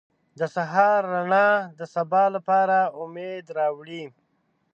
•د 0.39 0.41
سهار 0.55 1.01
رڼا 1.13 1.49
د 1.79 1.81
سبا 1.95 2.23
لپاره 2.35 2.77
امید 3.03 3.45
راوړي. 3.57 4.03